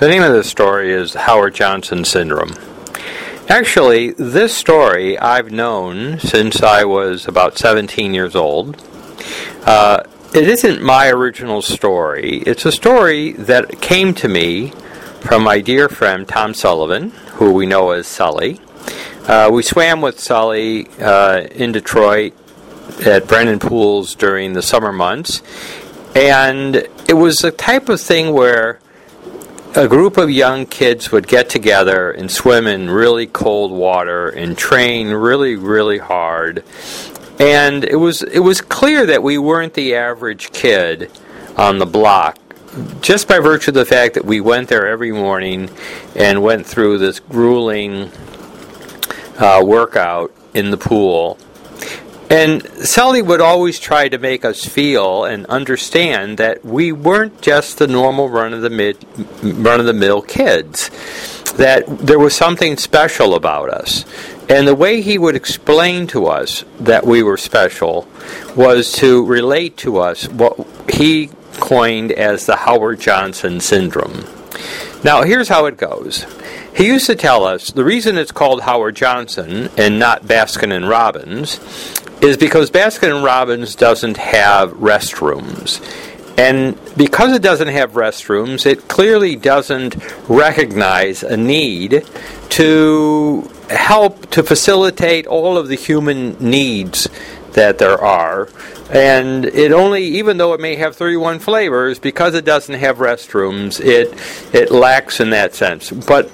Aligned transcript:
The 0.00 0.08
name 0.08 0.22
of 0.22 0.32
the 0.32 0.44
story 0.44 0.94
is 0.94 1.12
Howard 1.12 1.54
Johnson 1.54 2.06
Syndrome. 2.06 2.54
Actually, 3.50 4.12
this 4.12 4.56
story 4.56 5.18
I've 5.18 5.52
known 5.52 6.18
since 6.20 6.62
I 6.62 6.84
was 6.84 7.28
about 7.28 7.58
17 7.58 8.14
years 8.14 8.34
old. 8.34 8.82
Uh, 9.66 10.02
it 10.34 10.48
isn't 10.48 10.80
my 10.80 11.10
original 11.10 11.60
story. 11.60 12.38
It's 12.46 12.64
a 12.64 12.72
story 12.72 13.32
that 13.32 13.82
came 13.82 14.14
to 14.14 14.26
me 14.26 14.70
from 15.20 15.44
my 15.44 15.60
dear 15.60 15.86
friend 15.90 16.26
Tom 16.26 16.54
Sullivan, 16.54 17.10
who 17.34 17.52
we 17.52 17.66
know 17.66 17.90
as 17.90 18.06
Sully. 18.06 18.58
Uh, 19.26 19.50
we 19.52 19.62
swam 19.62 20.00
with 20.00 20.18
Sully 20.18 20.88
uh, 20.98 21.42
in 21.50 21.72
Detroit 21.72 22.32
at 23.04 23.28
Brennan 23.28 23.58
Pools 23.58 24.14
during 24.14 24.54
the 24.54 24.62
summer 24.62 24.92
months, 24.92 25.42
and 26.14 26.88
it 27.06 27.18
was 27.18 27.36
the 27.36 27.50
type 27.50 27.90
of 27.90 28.00
thing 28.00 28.32
where 28.32 28.79
a 29.74 29.86
group 29.86 30.16
of 30.16 30.30
young 30.30 30.66
kids 30.66 31.12
would 31.12 31.28
get 31.28 31.48
together 31.48 32.10
and 32.10 32.30
swim 32.30 32.66
in 32.66 32.90
really 32.90 33.26
cold 33.26 33.70
water 33.70 34.28
and 34.28 34.58
train 34.58 35.08
really, 35.08 35.56
really 35.56 35.98
hard. 35.98 36.64
And 37.38 37.84
it 37.84 37.96
was 37.96 38.22
it 38.22 38.40
was 38.40 38.60
clear 38.60 39.06
that 39.06 39.22
we 39.22 39.38
weren't 39.38 39.74
the 39.74 39.94
average 39.94 40.52
kid 40.52 41.10
on 41.56 41.78
the 41.78 41.86
block, 41.86 42.38
just 43.00 43.28
by 43.28 43.38
virtue 43.38 43.70
of 43.70 43.76
the 43.76 43.84
fact 43.84 44.14
that 44.14 44.24
we 44.24 44.40
went 44.40 44.68
there 44.68 44.86
every 44.88 45.12
morning 45.12 45.70
and 46.16 46.42
went 46.42 46.66
through 46.66 46.98
this 46.98 47.20
grueling 47.20 48.10
uh, 49.38 49.62
workout 49.64 50.34
in 50.52 50.70
the 50.70 50.76
pool 50.76 51.38
and 52.30 52.64
Sully 52.78 53.22
would 53.22 53.40
always 53.40 53.80
try 53.80 54.08
to 54.08 54.16
make 54.16 54.44
us 54.44 54.64
feel 54.64 55.24
and 55.24 55.44
understand 55.46 56.38
that 56.38 56.64
we 56.64 56.92
weren't 56.92 57.42
just 57.42 57.78
the 57.78 57.88
normal 57.88 58.28
run 58.28 58.54
of 58.54 58.62
the 58.62 58.70
mid, 58.70 59.04
run 59.42 59.80
of 59.80 59.86
the 59.86 59.92
mill 59.92 60.22
kids. 60.22 60.90
That 61.56 61.84
there 61.88 62.20
was 62.20 62.36
something 62.36 62.76
special 62.76 63.34
about 63.34 63.68
us. 63.70 64.04
And 64.48 64.66
the 64.66 64.76
way 64.76 65.00
he 65.00 65.18
would 65.18 65.34
explain 65.34 66.06
to 66.08 66.26
us 66.26 66.64
that 66.78 67.04
we 67.04 67.24
were 67.24 67.36
special 67.36 68.06
was 68.54 68.92
to 68.92 69.26
relate 69.26 69.76
to 69.78 69.98
us 69.98 70.28
what 70.28 70.56
he 70.88 71.30
coined 71.54 72.12
as 72.12 72.46
the 72.46 72.56
Howard 72.56 73.00
Johnson 73.00 73.58
syndrome. 73.58 74.24
Now, 75.02 75.22
here's 75.22 75.48
how 75.48 75.66
it 75.66 75.76
goes. 75.76 76.26
He 76.76 76.86
used 76.86 77.06
to 77.06 77.16
tell 77.16 77.44
us 77.44 77.72
the 77.72 77.84
reason 77.84 78.16
it's 78.16 78.30
called 78.30 78.62
Howard 78.62 78.94
Johnson 78.94 79.68
and 79.76 79.98
not 79.98 80.22
Baskin 80.22 80.72
and 80.72 80.88
Robbins 80.88 81.58
is 82.20 82.36
because 82.36 82.70
Baskin 82.70 83.14
and 83.14 83.24
Robbins 83.24 83.74
doesn't 83.74 84.16
have 84.16 84.72
restrooms. 84.72 85.80
And 86.38 86.78
because 86.96 87.32
it 87.32 87.42
doesn't 87.42 87.68
have 87.68 87.92
restrooms, 87.92 88.64
it 88.64 88.88
clearly 88.88 89.36
doesn't 89.36 89.96
recognize 90.28 91.22
a 91.22 91.36
need 91.36 92.06
to 92.50 93.50
help 93.68 94.30
to 94.30 94.42
facilitate 94.42 95.26
all 95.26 95.58
of 95.58 95.68
the 95.68 95.74
human 95.74 96.36
needs 96.40 97.08
that 97.52 97.78
there 97.78 97.98
are. 97.98 98.48
And 98.90 99.44
it 99.44 99.72
only, 99.72 100.04
even 100.04 100.38
though 100.38 100.54
it 100.54 100.60
may 100.60 100.76
have 100.76 100.96
31 100.96 101.40
flavors, 101.40 101.98
because 101.98 102.34
it 102.34 102.44
doesn't 102.44 102.74
have 102.74 102.98
restrooms, 102.98 103.80
it 103.80 104.12
it 104.54 104.70
lacks 104.70 105.20
in 105.20 105.30
that 105.30 105.54
sense. 105.54 105.90
But 105.90 106.30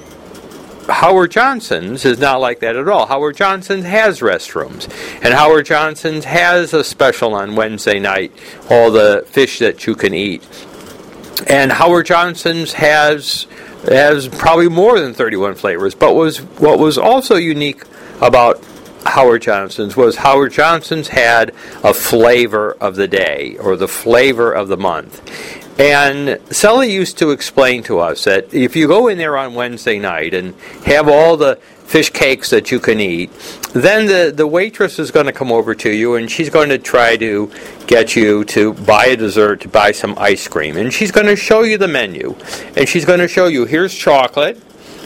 Howard 0.88 1.30
Johnson's 1.30 2.04
is 2.04 2.18
not 2.18 2.40
like 2.40 2.60
that 2.60 2.76
at 2.76 2.88
all. 2.88 3.06
Howard 3.06 3.36
Johnson's 3.36 3.84
has 3.84 4.20
restrooms, 4.20 4.88
and 5.22 5.34
Howard 5.34 5.66
Johnson's 5.66 6.24
has 6.24 6.72
a 6.72 6.84
special 6.84 7.34
on 7.34 7.56
Wednesday 7.56 7.98
night, 7.98 8.32
all 8.70 8.90
the 8.90 9.24
fish 9.28 9.58
that 9.58 9.86
you 9.86 9.94
can 9.94 10.14
eat. 10.14 10.46
And 11.48 11.72
Howard 11.72 12.06
Johnson's 12.06 12.72
has 12.74 13.46
has 13.88 14.28
probably 14.28 14.68
more 14.68 14.98
than 14.98 15.14
31 15.14 15.54
flavors. 15.54 15.94
But 15.94 16.14
was 16.14 16.38
what 16.38 16.78
was 16.78 16.98
also 16.98 17.36
unique 17.36 17.82
about 18.20 18.62
Howard 19.04 19.42
Johnson's 19.42 19.96
was 19.96 20.16
Howard 20.16 20.52
Johnson's 20.52 21.08
had 21.08 21.50
a 21.84 21.94
flavor 21.94 22.72
of 22.80 22.96
the 22.96 23.06
day 23.06 23.56
or 23.58 23.76
the 23.76 23.88
flavor 23.88 24.52
of 24.52 24.68
the 24.68 24.76
month. 24.76 25.65
And 25.78 26.40
Sully 26.50 26.90
used 26.90 27.18
to 27.18 27.32
explain 27.32 27.82
to 27.84 27.98
us 27.98 28.24
that 28.24 28.52
if 28.54 28.76
you 28.76 28.88
go 28.88 29.08
in 29.08 29.18
there 29.18 29.36
on 29.36 29.54
Wednesday 29.54 29.98
night 29.98 30.32
and 30.32 30.54
have 30.86 31.06
all 31.08 31.36
the 31.36 31.56
fish 31.84 32.10
cakes 32.10 32.50
that 32.50 32.70
you 32.70 32.80
can 32.80 32.98
eat, 32.98 33.30
then 33.74 34.06
the, 34.06 34.32
the 34.34 34.46
waitress 34.46 34.98
is 34.98 35.10
going 35.10 35.26
to 35.26 35.32
come 35.32 35.52
over 35.52 35.74
to 35.74 35.90
you 35.90 36.14
and 36.14 36.30
she's 36.30 36.48
going 36.48 36.70
to 36.70 36.78
try 36.78 37.16
to 37.18 37.50
get 37.86 38.16
you 38.16 38.44
to 38.44 38.72
buy 38.72 39.06
a 39.06 39.16
dessert, 39.16 39.60
to 39.60 39.68
buy 39.68 39.92
some 39.92 40.14
ice 40.18 40.48
cream. 40.48 40.76
And 40.78 40.92
she's 40.92 41.12
going 41.12 41.26
to 41.26 41.36
show 41.36 41.62
you 41.62 41.76
the 41.76 41.88
menu. 41.88 42.34
And 42.76 42.88
she's 42.88 43.04
going 43.04 43.20
to 43.20 43.28
show 43.28 43.46
you 43.46 43.66
here's 43.66 43.94
chocolate, 43.94 44.60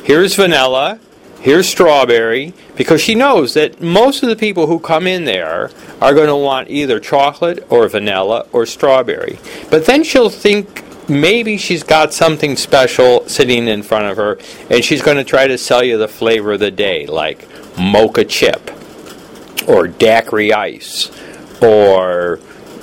here's 0.04 0.36
vanilla, 0.36 1.00
here's 1.40 1.68
strawberry, 1.68 2.52
because 2.76 3.00
she 3.00 3.14
knows 3.14 3.54
that 3.54 3.80
most 3.80 4.22
of 4.22 4.28
the 4.28 4.36
people 4.36 4.66
who 4.66 4.78
come 4.78 5.06
in 5.06 5.24
there 5.24 5.70
are 6.00 6.14
going 6.14 6.28
to 6.28 6.36
want 6.36 6.70
either 6.70 7.00
chocolate 7.00 7.66
or 7.70 7.88
vanilla 7.88 8.46
or 8.52 8.66
strawberry. 8.66 9.38
But 9.70 9.86
then 9.86 10.04
she'll 10.04 10.30
think 10.30 10.84
maybe 11.08 11.56
she's 11.56 11.82
got 11.82 12.14
something 12.14 12.56
special 12.56 13.28
sitting 13.28 13.68
in 13.68 13.82
front 13.82 14.06
of 14.06 14.16
her, 14.16 14.38
and 14.70 14.84
she's 14.84 15.02
going 15.02 15.16
to 15.16 15.24
try 15.24 15.46
to 15.46 15.58
sell 15.58 15.82
you 15.82 15.98
the 15.98 16.08
flavor 16.08 16.52
of 16.52 16.60
the 16.60 16.70
day, 16.70 17.06
like 17.06 17.46
mocha 17.78 18.24
chip, 18.24 18.70
or 19.68 19.88
daiquiri 19.88 20.52
ice, 20.52 21.10
or 21.60 22.38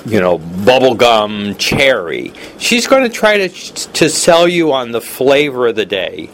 you 0.06 0.20
know, 0.20 0.38
bubblegum 0.38 1.58
cherry. 1.58 2.32
She's 2.58 2.86
going 2.86 3.02
to 3.02 3.08
try 3.08 3.48
to 3.48 3.48
to 3.48 4.08
sell 4.08 4.48
you 4.48 4.72
on 4.72 4.92
the 4.92 5.00
flavor 5.00 5.66
of 5.66 5.76
the 5.76 5.86
day. 5.86 6.30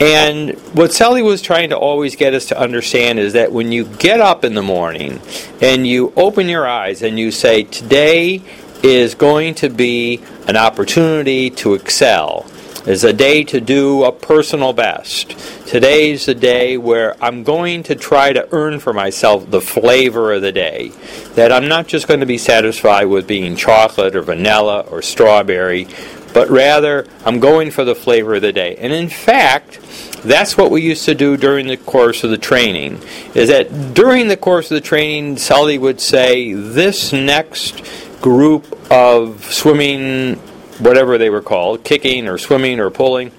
And 0.00 0.50
what 0.74 0.92
Sully 0.92 1.22
was 1.22 1.40
trying 1.40 1.70
to 1.70 1.78
always 1.78 2.16
get 2.16 2.34
us 2.34 2.46
to 2.46 2.58
understand 2.58 3.18
is 3.18 3.34
that 3.34 3.52
when 3.52 3.70
you 3.70 3.84
get 3.84 4.20
up 4.20 4.44
in 4.44 4.54
the 4.54 4.62
morning 4.62 5.20
and 5.62 5.86
you 5.86 6.12
open 6.16 6.48
your 6.48 6.66
eyes 6.66 7.02
and 7.02 7.18
you 7.18 7.30
say, 7.30 7.62
Today 7.62 8.42
is 8.82 9.14
going 9.14 9.54
to 9.56 9.68
be 9.70 10.20
an 10.48 10.56
opportunity 10.56 11.48
to 11.50 11.74
excel, 11.74 12.44
is 12.86 13.04
a 13.04 13.12
day 13.12 13.44
to 13.44 13.60
do 13.60 14.04
a 14.04 14.12
personal 14.12 14.72
best. 14.72 15.30
Today's 15.66 16.26
the 16.26 16.34
day 16.34 16.76
where 16.76 17.16
I'm 17.22 17.42
going 17.44 17.84
to 17.84 17.94
try 17.94 18.32
to 18.32 18.46
earn 18.52 18.80
for 18.80 18.92
myself 18.92 19.50
the 19.50 19.60
flavor 19.60 20.32
of 20.32 20.42
the 20.42 20.52
day. 20.52 20.88
That 21.34 21.50
I'm 21.50 21.68
not 21.68 21.86
just 21.86 22.08
going 22.08 22.20
to 22.20 22.26
be 22.26 22.36
satisfied 22.36 23.06
with 23.06 23.26
being 23.26 23.56
chocolate 23.56 24.14
or 24.14 24.22
vanilla 24.22 24.80
or 24.80 25.00
strawberry, 25.00 25.88
but 26.34 26.50
rather 26.50 27.06
I'm 27.24 27.40
going 27.40 27.70
for 27.70 27.84
the 27.84 27.94
flavor 27.94 28.34
of 28.34 28.42
the 28.42 28.52
day. 28.52 28.76
And 28.76 28.92
in 28.92 29.08
fact, 29.08 29.80
that's 30.22 30.58
what 30.58 30.70
we 30.70 30.82
used 30.82 31.06
to 31.06 31.14
do 31.14 31.38
during 31.38 31.68
the 31.68 31.78
course 31.78 32.24
of 32.24 32.30
the 32.30 32.38
training. 32.38 33.00
Is 33.34 33.48
that 33.48 33.94
during 33.94 34.28
the 34.28 34.36
course 34.36 34.70
of 34.70 34.74
the 34.74 34.80
training, 34.82 35.38
Sully 35.38 35.78
would 35.78 36.00
say, 36.00 36.52
this 36.52 37.12
next 37.12 37.82
group 38.20 38.78
of 38.90 39.44
swimming, 39.44 40.34
whatever 40.78 41.16
they 41.16 41.30
were 41.30 41.42
called, 41.42 41.84
kicking 41.84 42.28
or 42.28 42.36
swimming 42.36 42.80
or 42.80 42.90
pulling, 42.90 43.32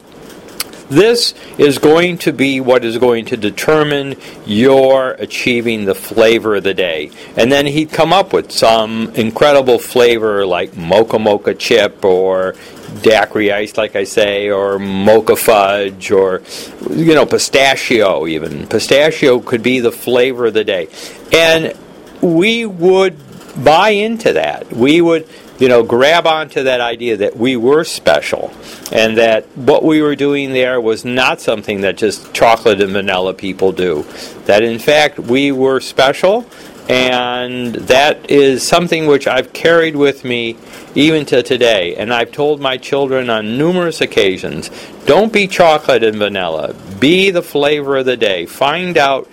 this 0.89 1.33
is 1.57 1.79
going 1.79 2.19
to 2.19 2.31
be 2.31 2.61
what 2.61 2.85
is 2.85 2.97
going 2.97 3.25
to 3.25 3.37
determine 3.37 4.15
your 4.45 5.13
achieving 5.13 5.85
the 5.85 5.95
flavor 5.95 6.55
of 6.55 6.63
the 6.63 6.73
day. 6.73 7.09
And 7.35 7.51
then 7.51 7.65
he'd 7.65 7.91
come 7.91 8.13
up 8.13 8.33
with 8.33 8.51
some 8.51 9.09
incredible 9.15 9.79
flavor 9.79 10.45
like 10.45 10.77
mocha 10.77 11.17
mocha 11.17 11.55
chip 11.55 12.05
or 12.05 12.55
daiquiri 13.01 13.51
ice, 13.51 13.77
like 13.77 13.95
I 13.95 14.03
say, 14.03 14.49
or 14.49 14.79
mocha 14.79 15.35
fudge, 15.35 16.11
or 16.11 16.41
you 16.89 17.13
know, 17.13 17.25
pistachio. 17.25 18.27
Even 18.27 18.67
pistachio 18.67 19.39
could 19.39 19.63
be 19.63 19.79
the 19.79 19.91
flavor 19.91 20.47
of 20.47 20.53
the 20.53 20.63
day, 20.63 20.87
and 21.31 21.73
we 22.21 22.65
would 22.65 23.17
buy 23.63 23.89
into 23.89 24.33
that. 24.33 24.71
We 24.71 25.01
would, 25.01 25.27
you 25.59 25.69
know, 25.69 25.83
grab 25.83 26.27
onto 26.27 26.63
that 26.63 26.81
idea 26.81 27.17
that 27.17 27.37
we 27.37 27.55
were 27.55 27.83
special, 27.83 28.53
and 28.91 29.17
that 29.17 29.45
what 29.57 29.83
we 29.83 30.01
were 30.01 30.15
doing 30.15 30.53
there 30.53 30.81
was 30.81 31.05
not 31.05 31.41
something 31.41 31.81
that 31.81 31.97
just 31.97 32.33
chocolate 32.33 32.81
and 32.81 32.91
vanilla 32.91 33.33
people 33.33 33.71
do. 33.71 34.05
That 34.45 34.63
in 34.63 34.79
fact 34.79 35.19
we 35.19 35.51
were 35.51 35.79
special 35.79 36.45
and 36.87 37.75
that 37.75 38.29
is 38.29 38.67
something 38.67 39.07
which 39.07 39.27
I've 39.27 39.53
carried 39.53 39.95
with 39.95 40.23
me 40.23 40.55
even 40.93 41.25
to 41.27 41.41
today. 41.41 41.95
And 41.95 42.13
I've 42.13 42.31
told 42.31 42.61
my 42.61 42.77
children 42.77 43.29
on 43.29 43.57
numerous 43.57 44.01
occasions 44.01 44.69
don't 45.05 45.33
be 45.33 45.47
chocolate 45.47 46.03
and 46.03 46.17
vanilla, 46.17 46.75
be 46.99 47.31
the 47.31 47.41
flavor 47.41 47.97
of 47.97 48.05
the 48.05 48.17
day. 48.17 48.45
Find 48.45 48.97
out 48.97 49.27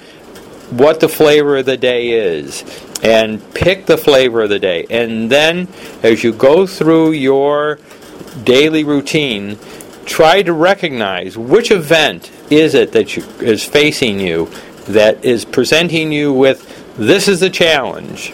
what 0.71 1.01
the 1.01 1.09
flavor 1.09 1.59
of 1.59 1.67
the 1.67 1.77
day 1.77 2.11
is 2.11 2.65
and 3.03 3.43
pick 3.55 3.85
the 3.85 3.99
flavor 3.99 4.43
of 4.43 4.49
the 4.49 4.59
day. 4.59 4.87
And 4.89 5.31
then 5.31 5.69
as 6.03 6.25
you 6.25 6.33
go 6.33 6.67
through 6.67 7.13
your 7.13 7.79
daily 8.45 8.85
routine, 8.85 9.59
try 10.07 10.43
to 10.43 10.53
recognize 10.53 11.37
which 11.37 11.71
event 11.71 12.31
is 12.51 12.75
it 12.75 12.93
that 12.93 13.17
you, 13.17 13.23
is 13.41 13.65
facing 13.65 14.21
you 14.21 14.51
that 14.87 15.25
is 15.25 15.45
presenting 15.45 16.13
you 16.13 16.33
with 16.33 16.72
this 16.97 17.29
is 17.29 17.41
the 17.41 17.51
challenge. 17.51 18.33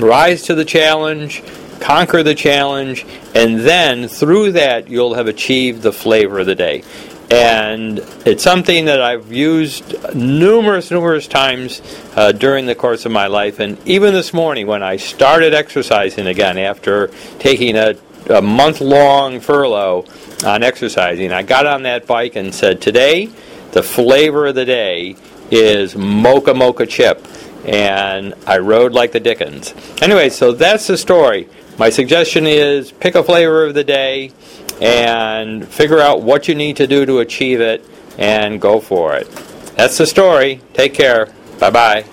Rise 0.00 0.42
to 0.44 0.54
the 0.54 0.64
challenge 0.64 1.42
conquer 1.82 2.22
the 2.22 2.34
challenge, 2.34 3.04
and 3.34 3.60
then 3.60 4.08
through 4.08 4.52
that 4.52 4.88
you'll 4.88 5.14
have 5.14 5.26
achieved 5.26 5.82
the 5.82 5.92
flavor 5.92 6.38
of 6.38 6.46
the 6.46 6.54
day. 6.54 6.82
And 7.30 7.98
it's 8.26 8.42
something 8.42 8.84
that 8.86 9.00
I've 9.00 9.32
used 9.32 10.14
numerous, 10.14 10.90
numerous 10.90 11.26
times 11.26 11.80
uh, 12.14 12.32
during 12.32 12.66
the 12.66 12.74
course 12.74 13.06
of 13.06 13.12
my 13.12 13.26
life. 13.26 13.58
And 13.58 13.78
even 13.88 14.12
this 14.12 14.34
morning, 14.34 14.66
when 14.66 14.82
I 14.82 14.96
started 14.96 15.54
exercising 15.54 16.26
again 16.26 16.58
after 16.58 17.08
taking 17.38 17.76
a, 17.76 17.96
a 18.28 18.42
month 18.42 18.82
long 18.82 19.40
furlough 19.40 20.04
on 20.44 20.62
exercising, 20.62 21.32
I 21.32 21.42
got 21.42 21.66
on 21.66 21.84
that 21.84 22.06
bike 22.06 22.36
and 22.36 22.54
said, 22.54 22.82
Today, 22.82 23.30
the 23.72 23.82
flavor 23.82 24.46
of 24.46 24.54
the 24.54 24.66
day 24.66 25.16
is 25.50 25.96
mocha 25.96 26.52
mocha 26.52 26.86
chip. 26.86 27.26
And 27.64 28.34
I 28.46 28.58
rode 28.58 28.92
like 28.92 29.12
the 29.12 29.20
Dickens. 29.20 29.74
Anyway, 30.00 30.30
so 30.30 30.52
that's 30.52 30.86
the 30.86 30.96
story. 30.96 31.48
My 31.78 31.90
suggestion 31.90 32.46
is 32.46 32.92
pick 32.92 33.14
a 33.14 33.22
flavor 33.22 33.64
of 33.64 33.74
the 33.74 33.84
day 33.84 34.32
and 34.80 35.66
figure 35.66 36.00
out 36.00 36.22
what 36.22 36.48
you 36.48 36.54
need 36.54 36.76
to 36.76 36.86
do 36.86 37.06
to 37.06 37.20
achieve 37.20 37.60
it 37.60 37.84
and 38.18 38.60
go 38.60 38.80
for 38.80 39.14
it. 39.14 39.30
That's 39.76 39.96
the 39.98 40.06
story. 40.06 40.60
Take 40.74 40.94
care. 40.94 41.32
Bye 41.58 41.70
bye. 41.70 42.04